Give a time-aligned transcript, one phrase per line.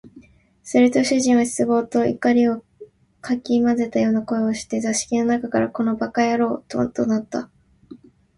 [0.63, 2.65] すると主人は失望と怒りを
[3.21, 7.51] 掻き交ぜたような声をして、座敷の中から「この馬鹿野郎」と怒鳴った